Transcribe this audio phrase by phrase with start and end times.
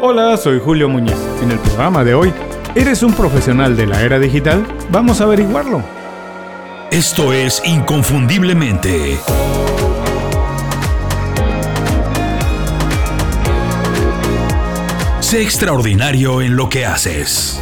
[0.00, 1.16] Hola, soy Julio Muñiz.
[1.42, 2.32] En el programa de hoy,
[2.76, 4.64] ¿eres un profesional de la era digital?
[4.92, 5.82] Vamos a averiguarlo.
[6.92, 9.18] Esto es Inconfundiblemente.
[15.18, 17.60] Sé extraordinario en lo que haces.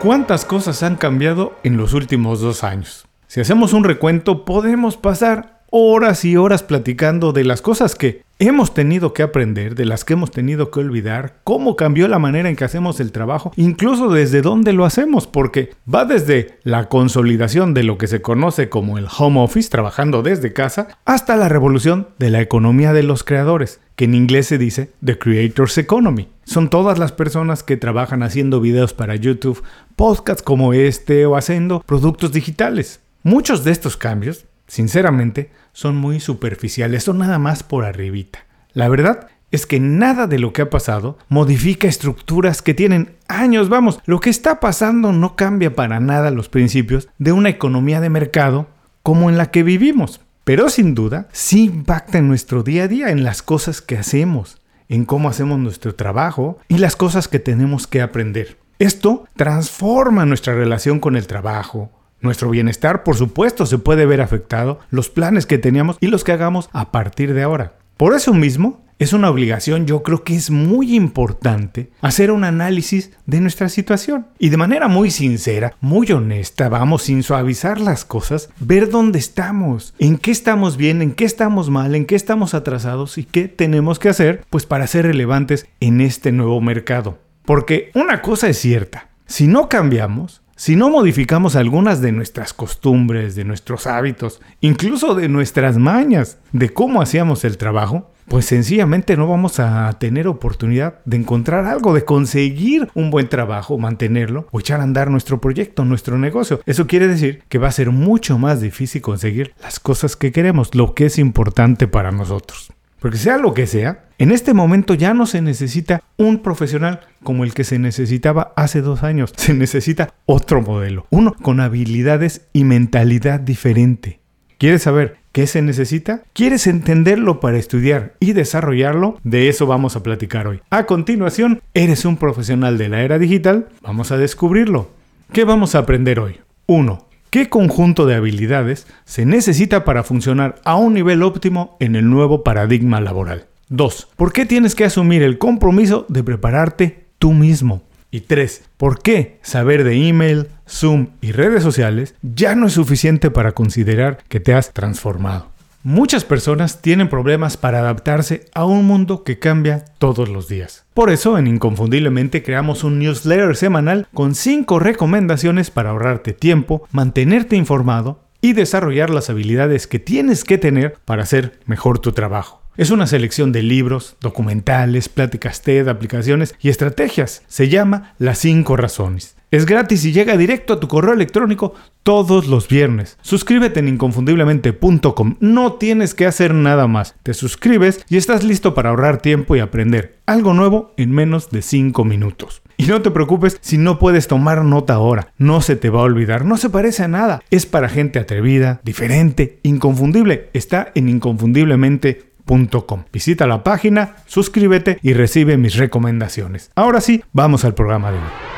[0.00, 3.06] ¿Cuántas cosas han cambiado en los últimos dos años?
[3.26, 8.72] Si hacemos un recuento, podemos pasar horas y horas platicando de las cosas que hemos
[8.72, 12.56] tenido que aprender, de las que hemos tenido que olvidar, cómo cambió la manera en
[12.56, 17.84] que hacemos el trabajo, incluso desde dónde lo hacemos, porque va desde la consolidación de
[17.84, 22.30] lo que se conoce como el home office, trabajando desde casa, hasta la revolución de
[22.30, 26.28] la economía de los creadores, que en inglés se dice The Creators Economy.
[26.44, 29.62] Son todas las personas que trabajan haciendo videos para YouTube,
[29.96, 33.00] podcasts como este o haciendo productos digitales.
[33.22, 38.46] Muchos de estos cambios sinceramente, son muy superficiales, son nada más por arribita.
[38.72, 43.68] La verdad es que nada de lo que ha pasado modifica estructuras que tienen años.
[43.68, 48.10] Vamos, lo que está pasando no cambia para nada los principios de una economía de
[48.10, 48.68] mercado
[49.02, 50.20] como en la que vivimos.
[50.44, 54.60] Pero sin duda, sí impacta en nuestro día a día, en las cosas que hacemos,
[54.88, 58.56] en cómo hacemos nuestro trabajo y las cosas que tenemos que aprender.
[58.78, 61.90] Esto transforma nuestra relación con el trabajo,
[62.20, 66.32] nuestro bienestar, por supuesto, se puede ver afectado, los planes que teníamos y los que
[66.32, 67.74] hagamos a partir de ahora.
[67.96, 73.12] Por eso mismo, es una obligación, yo creo que es muy importante hacer un análisis
[73.24, 78.50] de nuestra situación y de manera muy sincera, muy honesta, vamos sin suavizar las cosas,
[78.60, 83.16] ver dónde estamos, en qué estamos bien, en qué estamos mal, en qué estamos atrasados
[83.16, 87.18] y qué tenemos que hacer pues para ser relevantes en este nuevo mercado.
[87.46, 93.34] Porque una cosa es cierta, si no cambiamos, si no modificamos algunas de nuestras costumbres,
[93.34, 99.26] de nuestros hábitos, incluso de nuestras mañas, de cómo hacíamos el trabajo, pues sencillamente no
[99.26, 104.80] vamos a tener oportunidad de encontrar algo, de conseguir un buen trabajo, mantenerlo o echar
[104.80, 106.60] a andar nuestro proyecto, nuestro negocio.
[106.66, 110.74] Eso quiere decir que va a ser mucho más difícil conseguir las cosas que queremos,
[110.74, 112.70] lo que es importante para nosotros.
[113.00, 117.44] Porque sea lo que sea, en este momento ya no se necesita un profesional como
[117.44, 119.32] el que se necesitaba hace dos años.
[119.36, 124.20] Se necesita otro modelo, uno con habilidades y mentalidad diferente.
[124.58, 126.22] ¿Quieres saber qué se necesita?
[126.34, 129.18] ¿Quieres entenderlo para estudiar y desarrollarlo?
[129.24, 130.60] De eso vamos a platicar hoy.
[130.68, 133.68] A continuación, ¿eres un profesional de la era digital?
[133.80, 134.90] Vamos a descubrirlo.
[135.32, 136.40] ¿Qué vamos a aprender hoy?
[136.66, 137.09] 1.
[137.30, 142.42] ¿Qué conjunto de habilidades se necesita para funcionar a un nivel óptimo en el nuevo
[142.42, 143.46] paradigma laboral?
[143.68, 144.08] 2.
[144.16, 147.82] ¿Por qué tienes que asumir el compromiso de prepararte tú mismo?
[148.10, 148.64] Y 3.
[148.76, 154.18] ¿Por qué saber de email, Zoom y redes sociales ya no es suficiente para considerar
[154.28, 155.49] que te has transformado?
[155.82, 160.84] Muchas personas tienen problemas para adaptarse a un mundo que cambia todos los días.
[160.92, 167.56] Por eso, en Inconfundiblemente creamos un newsletter semanal con 5 recomendaciones para ahorrarte tiempo, mantenerte
[167.56, 172.60] informado y desarrollar las habilidades que tienes que tener para hacer mejor tu trabajo.
[172.76, 177.42] Es una selección de libros, documentales, pláticas TED, aplicaciones y estrategias.
[177.48, 179.34] Se llama Las 5 Razones.
[179.50, 181.74] Es gratis y llega directo a tu correo electrónico
[182.04, 183.18] todos los viernes.
[183.20, 185.36] Suscríbete en inconfundiblemente.com.
[185.40, 187.16] No tienes que hacer nada más.
[187.24, 191.62] Te suscribes y estás listo para ahorrar tiempo y aprender algo nuevo en menos de
[191.62, 192.62] 5 minutos.
[192.76, 195.32] Y no te preocupes si no puedes tomar nota ahora.
[195.36, 196.44] No se te va a olvidar.
[196.44, 197.42] No se parece a nada.
[197.50, 200.48] Es para gente atrevida, diferente, inconfundible.
[200.52, 203.04] Está en inconfundiblemente.com.
[203.12, 206.70] Visita la página, suscríbete y recibe mis recomendaciones.
[206.76, 208.49] Ahora sí, vamos al programa de hoy.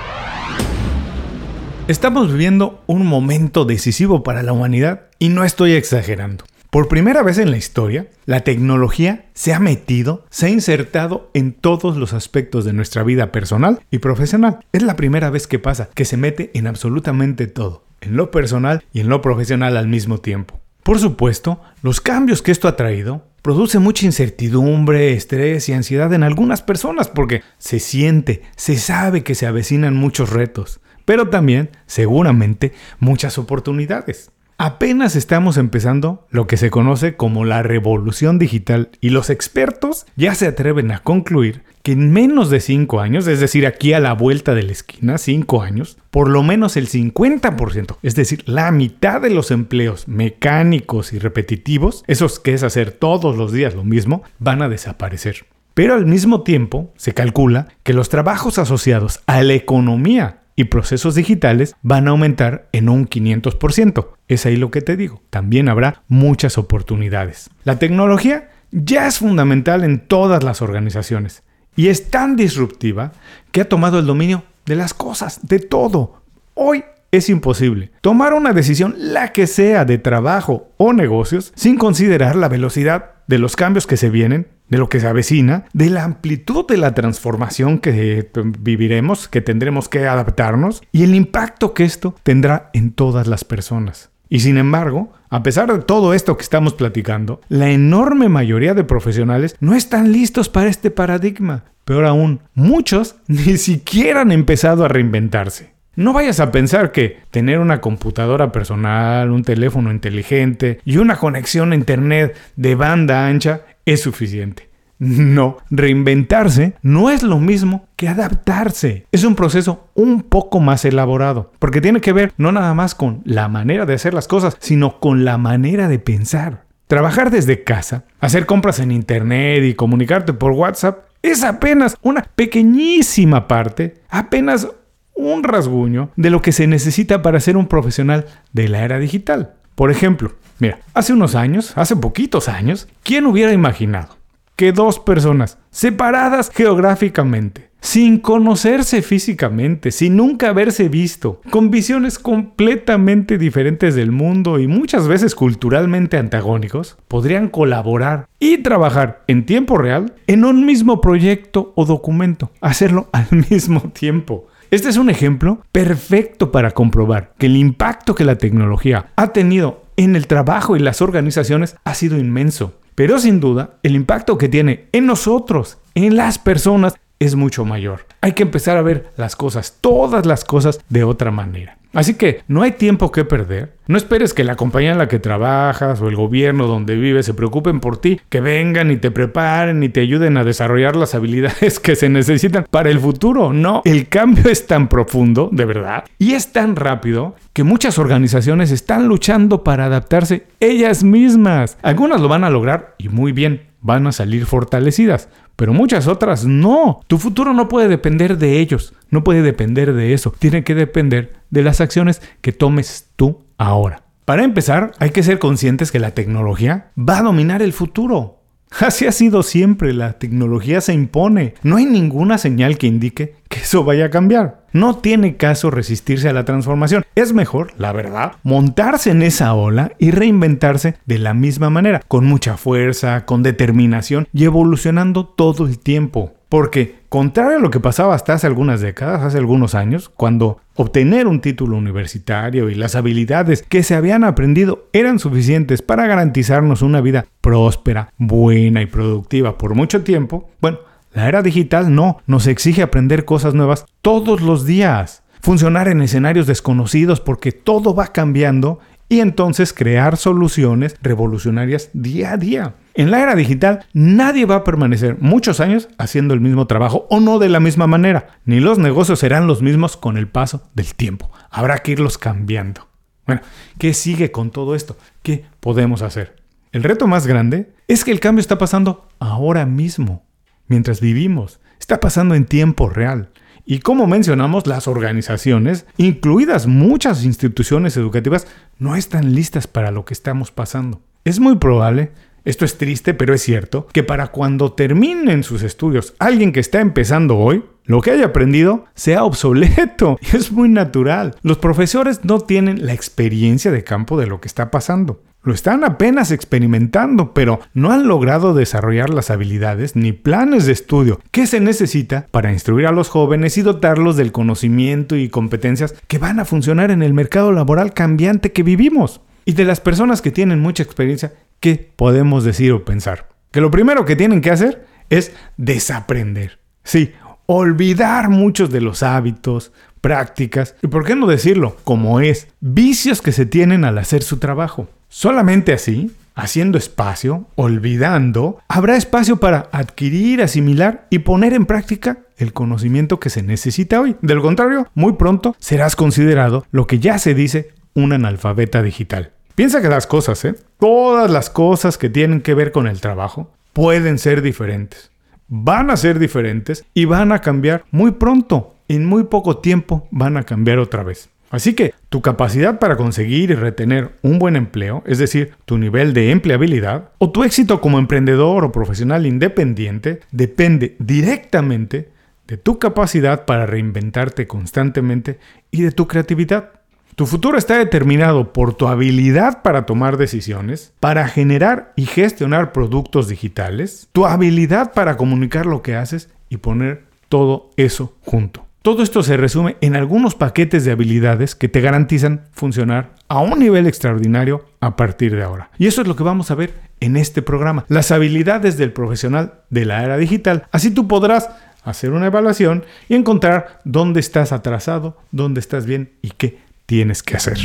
[1.92, 6.46] Estamos viviendo un momento decisivo para la humanidad y no estoy exagerando.
[6.70, 11.52] Por primera vez en la historia, la tecnología se ha metido, se ha insertado en
[11.52, 14.60] todos los aspectos de nuestra vida personal y profesional.
[14.72, 18.82] Es la primera vez que pasa, que se mete en absolutamente todo, en lo personal
[18.94, 20.62] y en lo profesional al mismo tiempo.
[20.82, 26.22] Por supuesto, los cambios que esto ha traído produce mucha incertidumbre, estrés y ansiedad en
[26.22, 32.72] algunas personas porque se siente, se sabe que se avecinan muchos retos pero también, seguramente,
[32.98, 34.30] muchas oportunidades.
[34.64, 40.36] Apenas estamos empezando lo que se conoce como la revolución digital y los expertos ya
[40.36, 44.12] se atreven a concluir que en menos de 5 años, es decir, aquí a la
[44.12, 49.20] vuelta de la esquina, 5 años, por lo menos el 50%, es decir, la mitad
[49.20, 54.22] de los empleos mecánicos y repetitivos, esos que es hacer todos los días lo mismo,
[54.38, 55.46] van a desaparecer.
[55.74, 61.14] Pero al mismo tiempo se calcula que los trabajos asociados a la economía y procesos
[61.14, 64.08] digitales van a aumentar en un 500%.
[64.28, 65.22] Es ahí lo que te digo.
[65.30, 67.50] También habrá muchas oportunidades.
[67.64, 71.42] La tecnología ya es fundamental en todas las organizaciones.
[71.74, 73.12] y es tan disruptiva
[73.50, 76.22] que ha tomado el dominio de las cosas, de todo.
[76.52, 82.36] Hoy es imposible tomar una decisión, la que sea, de trabajo o negocios, sin considerar
[82.36, 86.02] la velocidad de los cambios que se vienen, de lo que se avecina, de la
[86.02, 91.84] amplitud de la transformación que eh, viviremos, que tendremos que adaptarnos y el impacto que
[91.84, 94.08] esto tendrá en todas las personas.
[94.30, 98.82] Y sin embargo, a pesar de todo esto que estamos platicando, la enorme mayoría de
[98.82, 101.64] profesionales no están listos para este paradigma.
[101.84, 105.72] Peor aún, muchos ni siquiera han empezado a reinventarse.
[105.94, 111.72] No vayas a pensar que tener una computadora personal, un teléfono inteligente y una conexión
[111.72, 114.70] a Internet de banda ancha es suficiente.
[114.98, 119.06] No, reinventarse no es lo mismo que adaptarse.
[119.10, 123.20] Es un proceso un poco más elaborado, porque tiene que ver no nada más con
[123.24, 126.66] la manera de hacer las cosas, sino con la manera de pensar.
[126.86, 133.48] Trabajar desde casa, hacer compras en Internet y comunicarte por WhatsApp es apenas una pequeñísima
[133.48, 134.68] parte, apenas
[135.14, 139.54] un rasguño de lo que se necesita para ser un profesional de la era digital.
[139.74, 144.22] Por ejemplo, mira, hace unos años, hace poquitos años, ¿quién hubiera imaginado
[144.56, 153.38] que dos personas separadas geográficamente, sin conocerse físicamente, sin nunca haberse visto, con visiones completamente
[153.38, 160.14] diferentes del mundo y muchas veces culturalmente antagónicos, podrían colaborar y trabajar en tiempo real
[160.28, 164.46] en un mismo proyecto o documento, hacerlo al mismo tiempo.
[164.72, 169.82] Este es un ejemplo perfecto para comprobar que el impacto que la tecnología ha tenido
[169.98, 172.80] en el trabajo y las organizaciones ha sido inmenso.
[172.94, 178.06] Pero sin duda, el impacto que tiene en nosotros, en las personas, es mucho mayor.
[178.22, 181.76] Hay que empezar a ver las cosas, todas las cosas, de otra manera.
[181.92, 183.76] Así que no hay tiempo que perder.
[183.86, 187.34] No esperes que la compañía en la que trabajas o el gobierno donde vives se
[187.34, 191.80] preocupen por ti, que vengan y te preparen y te ayuden a desarrollar las habilidades
[191.80, 193.52] que se necesitan para el futuro.
[193.52, 198.70] No, el cambio es tan profundo, de verdad, y es tan rápido que muchas organizaciones
[198.70, 201.76] están luchando para adaptarse ellas mismas.
[201.82, 206.44] Algunas lo van a lograr y muy bien, van a salir fortalecidas, pero muchas otras
[206.44, 207.00] no.
[207.06, 211.34] Tu futuro no puede depender de ellos, no puede depender de eso, tiene que depender
[211.50, 214.02] de las acciones que tomes tú ahora.
[214.24, 218.38] Para empezar, hay que ser conscientes que la tecnología va a dominar el futuro.
[218.80, 221.54] Así ha sido siempre, la tecnología se impone.
[221.62, 223.41] No hay ninguna señal que indique que
[223.80, 224.62] vaya a cambiar.
[224.72, 227.04] No tiene caso resistirse a la transformación.
[227.14, 232.26] Es mejor, la verdad, montarse en esa ola y reinventarse de la misma manera, con
[232.26, 236.34] mucha fuerza, con determinación y evolucionando todo el tiempo.
[236.48, 241.26] Porque, contrario a lo que pasaba hasta hace algunas décadas, hace algunos años, cuando obtener
[241.26, 247.00] un título universitario y las habilidades que se habían aprendido eran suficientes para garantizarnos una
[247.00, 250.78] vida próspera, buena y productiva por mucho tiempo, bueno,
[251.12, 256.46] la era digital no, nos exige aprender cosas nuevas todos los días, funcionar en escenarios
[256.46, 262.74] desconocidos porque todo va cambiando y entonces crear soluciones revolucionarias día a día.
[262.94, 267.20] En la era digital nadie va a permanecer muchos años haciendo el mismo trabajo o
[267.20, 270.94] no de la misma manera, ni los negocios serán los mismos con el paso del
[270.94, 271.30] tiempo.
[271.50, 272.88] Habrá que irlos cambiando.
[273.26, 273.42] Bueno,
[273.78, 274.96] ¿qué sigue con todo esto?
[275.22, 276.36] ¿Qué podemos hacer?
[276.72, 280.24] El reto más grande es que el cambio está pasando ahora mismo,
[280.72, 281.60] mientras vivimos.
[281.78, 283.28] Está pasando en tiempo real.
[283.66, 288.46] Y como mencionamos, las organizaciones, incluidas muchas instituciones educativas,
[288.78, 291.02] no están listas para lo que estamos pasando.
[291.24, 292.12] Es muy probable,
[292.46, 296.80] esto es triste, pero es cierto, que para cuando terminen sus estudios alguien que está
[296.80, 300.18] empezando hoy, lo que haya aprendido sea obsoleto.
[300.32, 301.36] Es muy natural.
[301.42, 305.22] Los profesores no tienen la experiencia de campo de lo que está pasando.
[305.44, 311.18] Lo están apenas experimentando, pero no han logrado desarrollar las habilidades ni planes de estudio
[311.32, 316.18] que se necesita para instruir a los jóvenes y dotarlos del conocimiento y competencias que
[316.18, 319.20] van a funcionar en el mercado laboral cambiante que vivimos.
[319.44, 323.28] Y de las personas que tienen mucha experiencia, ¿qué podemos decir o pensar?
[323.50, 326.60] Que lo primero que tienen que hacer es desaprender.
[326.84, 327.12] Sí,
[327.46, 329.72] olvidar muchos de los hábitos,
[330.02, 334.36] prácticas y, por qué no decirlo, como es, vicios que se tienen al hacer su
[334.36, 334.88] trabajo.
[335.08, 342.52] Solamente así, haciendo espacio, olvidando, habrá espacio para adquirir, asimilar y poner en práctica el
[342.52, 344.16] conocimiento que se necesita hoy.
[344.20, 349.32] Del contrario, muy pronto serás considerado lo que ya se dice un analfabeta digital.
[349.54, 350.54] Piensa que las cosas, ¿eh?
[350.78, 355.10] Todas las cosas que tienen que ver con el trabajo pueden ser diferentes.
[355.48, 358.71] Van a ser diferentes y van a cambiar muy pronto.
[358.88, 361.30] En muy poco tiempo van a cambiar otra vez.
[361.52, 366.14] Así que tu capacidad para conseguir y retener un buen empleo, es decir, tu nivel
[366.14, 372.08] de empleabilidad, o tu éxito como emprendedor o profesional independiente, depende directamente
[372.46, 375.38] de tu capacidad para reinventarte constantemente
[375.70, 376.70] y de tu creatividad.
[377.16, 383.28] Tu futuro está determinado por tu habilidad para tomar decisiones, para generar y gestionar productos
[383.28, 388.66] digitales, tu habilidad para comunicar lo que haces y poner todo eso junto.
[388.82, 393.60] Todo esto se resume en algunos paquetes de habilidades que te garantizan funcionar a un
[393.60, 395.70] nivel extraordinario a partir de ahora.
[395.78, 399.60] Y eso es lo que vamos a ver en este programa, las habilidades del profesional
[399.70, 400.66] de la era digital.
[400.72, 401.48] Así tú podrás
[401.84, 407.36] hacer una evaluación y encontrar dónde estás atrasado, dónde estás bien y qué tienes que
[407.36, 407.58] hacer.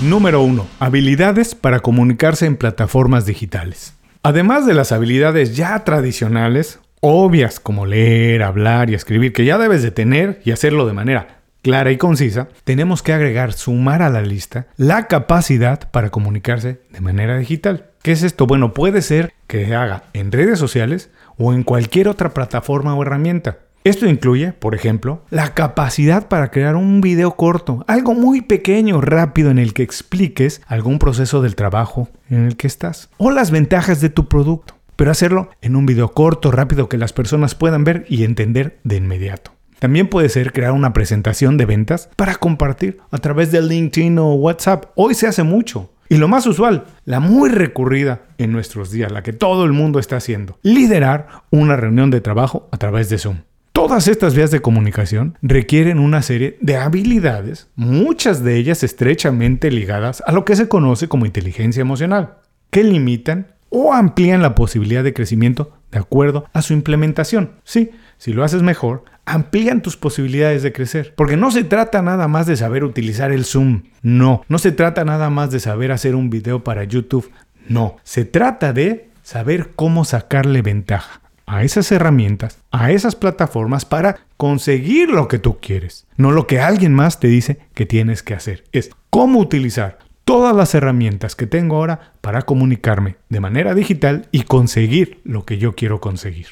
[0.00, 0.66] Número 1.
[0.78, 3.92] Habilidades para comunicarse en plataformas digitales.
[4.22, 9.82] Además de las habilidades ya tradicionales, obvias como leer, hablar y escribir, que ya debes
[9.82, 14.22] de tener y hacerlo de manera clara y concisa, tenemos que agregar, sumar a la
[14.22, 17.86] lista la capacidad para comunicarse de manera digital.
[18.02, 18.46] ¿Qué es esto?
[18.46, 23.02] Bueno, puede ser que se haga en redes sociales o en cualquier otra plataforma o
[23.02, 23.58] herramienta.
[23.84, 29.50] Esto incluye, por ejemplo, la capacidad para crear un video corto, algo muy pequeño, rápido,
[29.50, 34.00] en el que expliques algún proceso del trabajo en el que estás, o las ventajas
[34.00, 38.04] de tu producto pero hacerlo en un video corto, rápido, que las personas puedan ver
[38.08, 39.52] y entender de inmediato.
[39.78, 44.34] También puede ser crear una presentación de ventas para compartir a través de LinkedIn o
[44.34, 44.86] WhatsApp.
[44.96, 45.92] Hoy se hace mucho.
[46.08, 50.00] Y lo más usual, la muy recurrida en nuestros días, la que todo el mundo
[50.00, 53.42] está haciendo, liderar una reunión de trabajo a través de Zoom.
[53.72, 60.24] Todas estas vías de comunicación requieren una serie de habilidades, muchas de ellas estrechamente ligadas
[60.26, 62.38] a lo que se conoce como inteligencia emocional,
[62.70, 67.52] que limitan o amplían la posibilidad de crecimiento de acuerdo a su implementación.
[67.64, 71.14] Sí, si lo haces mejor, amplían tus posibilidades de crecer.
[71.16, 73.84] Porque no se trata nada más de saber utilizar el Zoom.
[74.02, 77.30] No, no se trata nada más de saber hacer un video para YouTube.
[77.68, 84.18] No, se trata de saber cómo sacarle ventaja a esas herramientas, a esas plataformas para
[84.36, 86.06] conseguir lo que tú quieres.
[86.16, 88.64] No lo que alguien más te dice que tienes que hacer.
[88.72, 94.42] Es cómo utilizar todas las herramientas que tengo ahora para comunicarme de manera digital y
[94.42, 96.48] conseguir lo que yo quiero conseguir.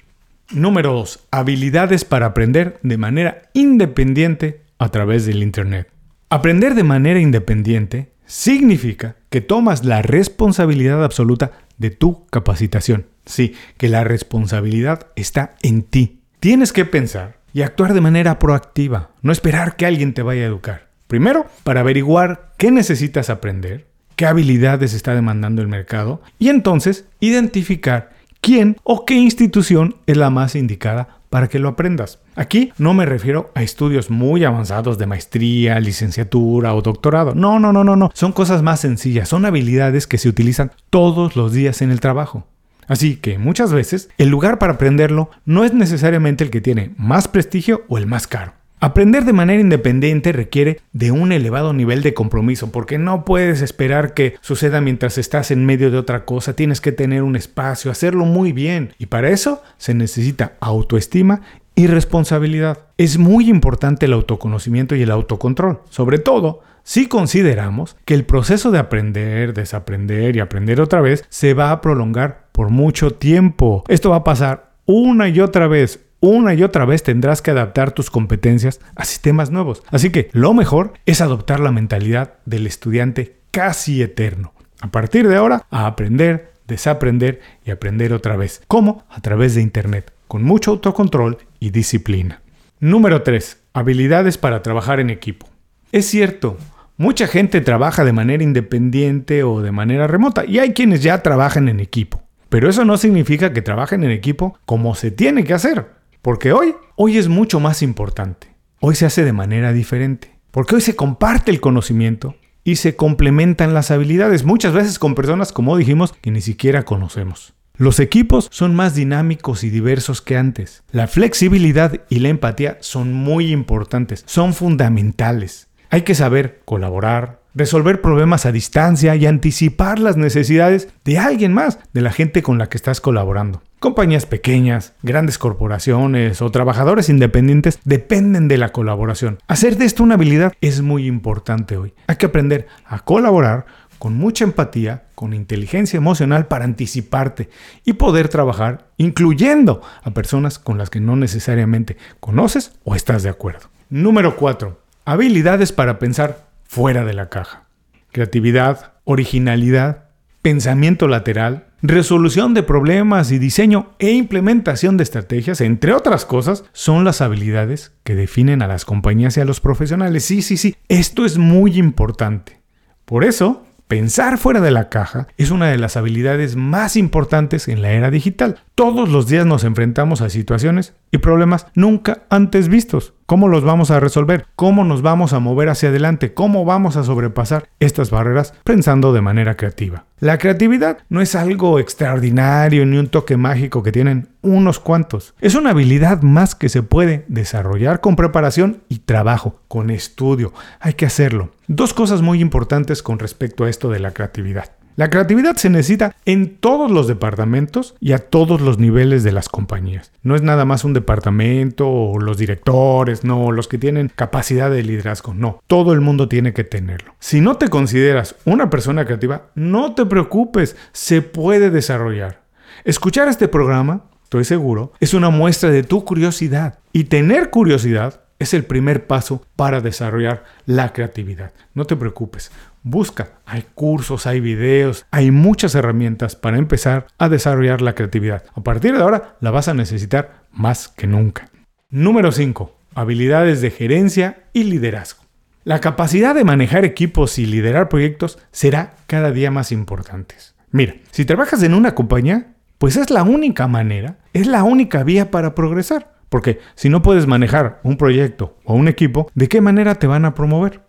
[0.50, 1.26] Número 2.
[1.30, 5.90] Habilidades para aprender de manera independiente a través del Internet.
[6.30, 13.04] Aprender de manera independiente significa que tomas la responsabilidad absoluta de tu capacitación.
[13.26, 16.20] Sí, que la responsabilidad está en ti.
[16.40, 20.46] Tienes que pensar y actuar de manera proactiva, no esperar que alguien te vaya a
[20.46, 20.85] educar.
[21.06, 23.86] Primero, para averiguar qué necesitas aprender,
[24.16, 28.10] qué habilidades está demandando el mercado y entonces identificar
[28.40, 32.18] quién o qué institución es la más indicada para que lo aprendas.
[32.34, 37.34] Aquí no me refiero a estudios muy avanzados de maestría, licenciatura o doctorado.
[37.34, 38.10] No, no, no, no, no.
[38.14, 42.46] Son cosas más sencillas, son habilidades que se utilizan todos los días en el trabajo.
[42.88, 47.28] Así que muchas veces el lugar para aprenderlo no es necesariamente el que tiene más
[47.28, 48.54] prestigio o el más caro.
[48.78, 54.12] Aprender de manera independiente requiere de un elevado nivel de compromiso, porque no puedes esperar
[54.12, 58.26] que suceda mientras estás en medio de otra cosa, tienes que tener un espacio, hacerlo
[58.26, 61.40] muy bien, y para eso se necesita autoestima
[61.74, 62.80] y responsabilidad.
[62.98, 68.70] Es muy importante el autoconocimiento y el autocontrol, sobre todo si consideramos que el proceso
[68.70, 73.84] de aprender, desaprender y aprender otra vez se va a prolongar por mucho tiempo.
[73.88, 77.92] Esto va a pasar una y otra vez, una y otra vez tendrás que adaptar
[77.92, 79.82] tus competencias a sistemas nuevos.
[79.90, 84.52] Así que lo mejor es adoptar la mentalidad del estudiante casi eterno.
[84.80, 88.62] A partir de ahora, a aprender, desaprender y aprender otra vez.
[88.66, 89.04] ¿Cómo?
[89.08, 92.42] A través de Internet, con mucho autocontrol y disciplina.
[92.80, 93.62] Número 3.
[93.72, 95.48] Habilidades para trabajar en equipo.
[95.92, 96.58] Es cierto,
[96.96, 101.68] mucha gente trabaja de manera independiente o de manera remota y hay quienes ya trabajan
[101.68, 102.22] en equipo.
[102.48, 105.95] Pero eso no significa que trabajen en equipo como se tiene que hacer.
[106.26, 108.48] Porque hoy, hoy es mucho más importante.
[108.80, 110.40] Hoy se hace de manera diferente.
[110.50, 115.52] Porque hoy se comparte el conocimiento y se complementan las habilidades, muchas veces con personas,
[115.52, 117.54] como dijimos, que ni siquiera conocemos.
[117.76, 120.82] Los equipos son más dinámicos y diversos que antes.
[120.90, 125.68] La flexibilidad y la empatía son muy importantes, son fundamentales.
[125.90, 131.80] Hay que saber colaborar, resolver problemas a distancia y anticipar las necesidades de alguien más,
[131.92, 133.62] de la gente con la que estás colaborando.
[133.80, 139.38] Compañías pequeñas, grandes corporaciones o trabajadores independientes dependen de la colaboración.
[139.48, 141.94] Hacer de esto una habilidad es muy importante hoy.
[142.06, 143.66] Hay que aprender a colaborar
[143.98, 147.48] con mucha empatía, con inteligencia emocional para anticiparte
[147.84, 153.30] y poder trabajar incluyendo a personas con las que no necesariamente conoces o estás de
[153.30, 153.68] acuerdo.
[153.88, 154.78] Número 4.
[155.06, 157.64] Habilidades para pensar fuera de la caja.
[158.12, 160.04] Creatividad, originalidad,
[160.42, 167.04] pensamiento lateral, resolución de problemas y diseño e implementación de estrategias, entre otras cosas, son
[167.04, 170.24] las habilidades que definen a las compañías y a los profesionales.
[170.24, 172.60] Sí, sí, sí, esto es muy importante.
[173.04, 177.82] Por eso, Pensar fuera de la caja es una de las habilidades más importantes en
[177.82, 178.58] la era digital.
[178.74, 183.14] Todos los días nos enfrentamos a situaciones y problemas nunca antes vistos.
[183.26, 184.46] ¿Cómo los vamos a resolver?
[184.54, 186.32] ¿Cómo nos vamos a mover hacia adelante?
[186.32, 190.04] ¿Cómo vamos a sobrepasar estas barreras pensando de manera creativa?
[190.20, 195.34] La creatividad no es algo extraordinario ni un toque mágico que tienen unos cuantos.
[195.40, 200.52] Es una habilidad más que se puede desarrollar con preparación y trabajo, con estudio.
[200.78, 201.50] Hay que hacerlo.
[201.66, 204.70] Dos cosas muy importantes con respecto a esto de la creatividad.
[204.96, 209.50] La creatividad se necesita en todos los departamentos y a todos los niveles de las
[209.50, 210.10] compañías.
[210.22, 214.82] No es nada más un departamento o los directores, no, los que tienen capacidad de
[214.82, 215.60] liderazgo, no.
[215.66, 217.14] Todo el mundo tiene que tenerlo.
[217.18, 222.40] Si no te consideras una persona creativa, no te preocupes, se puede desarrollar.
[222.84, 226.78] Escuchar este programa, estoy seguro, es una muestra de tu curiosidad.
[226.94, 231.52] Y tener curiosidad es el primer paso para desarrollar la creatividad.
[231.74, 232.50] No te preocupes,
[232.86, 233.40] busca.
[233.44, 238.44] Hay cursos, hay videos, hay muchas herramientas para empezar a desarrollar la creatividad.
[238.54, 241.50] A partir de ahora la vas a necesitar más que nunca.
[241.90, 242.74] Número 5.
[242.94, 245.24] Habilidades de gerencia y liderazgo.
[245.64, 250.36] La capacidad de manejar equipos y liderar proyectos será cada día más importante.
[250.70, 255.32] Mira, si trabajas en una compañía, pues es la única manera, es la única vía
[255.32, 256.14] para progresar.
[256.28, 260.24] Porque si no puedes manejar un proyecto o un equipo, ¿de qué manera te van
[260.24, 260.85] a promover?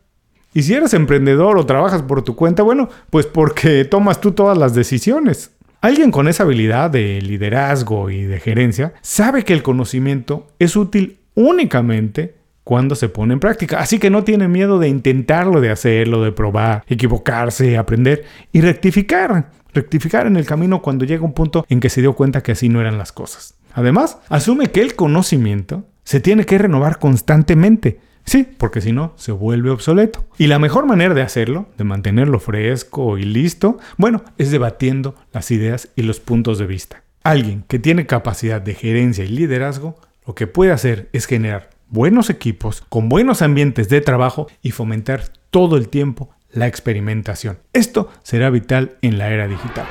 [0.58, 4.58] Y si eres emprendedor o trabajas por tu cuenta, bueno, pues porque tomas tú todas
[4.58, 5.52] las decisiones.
[5.82, 11.20] Alguien con esa habilidad de liderazgo y de gerencia sabe que el conocimiento es útil
[11.36, 13.78] únicamente cuando se pone en práctica.
[13.78, 19.52] Así que no tiene miedo de intentarlo, de hacerlo, de probar, equivocarse, aprender y rectificar.
[19.76, 22.68] Rectificar en el camino cuando llega un punto en que se dio cuenta que así
[22.68, 23.54] no eran las cosas.
[23.76, 28.00] Además, asume que el conocimiento se tiene que renovar constantemente.
[28.28, 30.26] Sí, porque si no, se vuelve obsoleto.
[30.38, 35.50] Y la mejor manera de hacerlo, de mantenerlo fresco y listo, bueno, es debatiendo las
[35.50, 37.04] ideas y los puntos de vista.
[37.24, 42.30] Alguien que tiene capacidad de gerencia y liderazgo, lo que puede hacer es generar buenos
[42.30, 47.60] equipos con buenos ambientes de trabajo y fomentar todo el tiempo la experimentación.
[47.72, 49.86] Esto será vital en la era digital.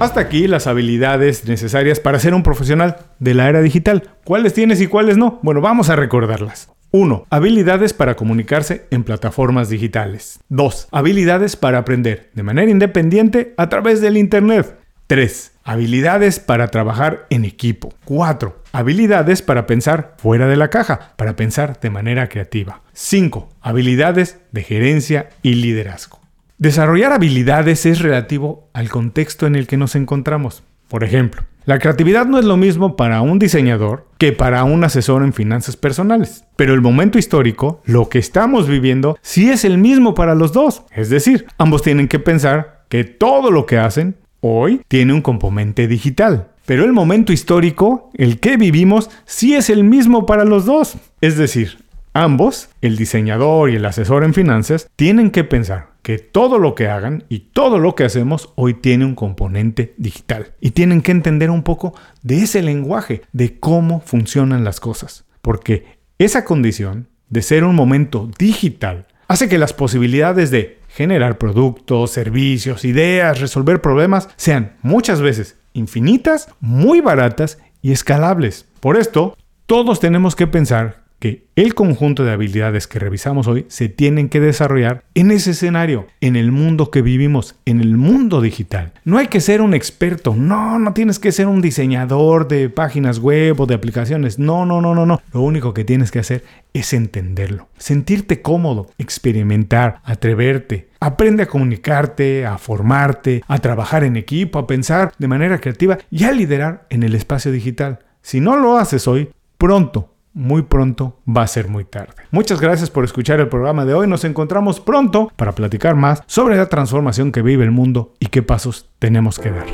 [0.00, 4.10] Hasta aquí las habilidades necesarias para ser un profesional de la era digital.
[4.22, 5.40] ¿Cuáles tienes y cuáles no?
[5.42, 6.70] Bueno, vamos a recordarlas.
[6.92, 7.26] 1.
[7.30, 10.38] Habilidades para comunicarse en plataformas digitales.
[10.50, 10.88] 2.
[10.92, 14.78] Habilidades para aprender de manera independiente a través del Internet.
[15.08, 15.52] 3.
[15.64, 17.92] Habilidades para trabajar en equipo.
[18.04, 18.62] 4.
[18.70, 22.82] Habilidades para pensar fuera de la caja, para pensar de manera creativa.
[22.92, 23.48] 5.
[23.62, 26.20] Habilidades de gerencia y liderazgo.
[26.60, 30.64] Desarrollar habilidades es relativo al contexto en el que nos encontramos.
[30.88, 35.22] Por ejemplo, la creatividad no es lo mismo para un diseñador que para un asesor
[35.22, 36.46] en finanzas personales.
[36.56, 40.82] Pero el momento histórico, lo que estamos viviendo, sí es el mismo para los dos.
[40.90, 45.86] Es decir, ambos tienen que pensar que todo lo que hacen hoy tiene un componente
[45.86, 46.48] digital.
[46.66, 50.96] Pero el momento histórico, el que vivimos, sí es el mismo para los dos.
[51.20, 56.58] Es decir, ambos, el diseñador y el asesor en finanzas, tienen que pensar que todo
[56.58, 60.54] lo que hagan y todo lo que hacemos hoy tiene un componente digital.
[60.58, 61.92] Y tienen que entender un poco
[62.22, 65.26] de ese lenguaje, de cómo funcionan las cosas.
[65.42, 72.10] Porque esa condición de ser un momento digital hace que las posibilidades de generar productos,
[72.10, 78.64] servicios, ideas, resolver problemas sean muchas veces infinitas, muy baratas y escalables.
[78.80, 83.88] Por esto, todos tenemos que pensar que el conjunto de habilidades que revisamos hoy se
[83.88, 88.92] tienen que desarrollar en ese escenario, en el mundo que vivimos, en el mundo digital.
[89.04, 93.18] No hay que ser un experto, no, no tienes que ser un diseñador de páginas
[93.18, 95.20] web o de aplicaciones, no, no, no, no, no.
[95.32, 100.88] Lo único que tienes que hacer es entenderlo, sentirte cómodo, experimentar, atreverte.
[101.00, 106.24] Aprende a comunicarte, a formarte, a trabajar en equipo, a pensar de manera creativa y
[106.24, 108.00] a liderar en el espacio digital.
[108.22, 112.14] Si no lo haces hoy, pronto muy pronto va a ser muy tarde.
[112.30, 114.06] Muchas gracias por escuchar el programa de hoy.
[114.06, 118.42] Nos encontramos pronto para platicar más sobre la transformación que vive el mundo y qué
[118.42, 119.66] pasos tenemos que dar.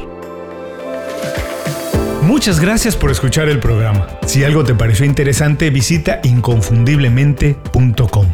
[2.22, 4.06] Muchas gracias por escuchar el programa.
[4.24, 8.33] Si algo te pareció interesante, visita inconfundiblemente.com.